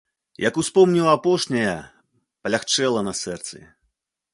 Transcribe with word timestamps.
Як 0.43 0.55
успомніў 0.61 1.11
апошняе, 1.17 1.75
палягчэла 2.45 2.99
на 3.11 3.19
сэрцы. 3.25 3.57